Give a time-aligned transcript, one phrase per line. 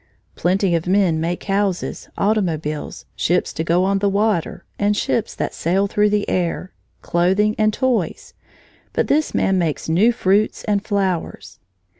[0.33, 5.53] Plenty of men make houses, automobiles, ships to go on the water, and ships that
[5.53, 8.33] sail through the air, clothing, and toys,
[8.93, 11.59] but this man makes new fruits and flowers.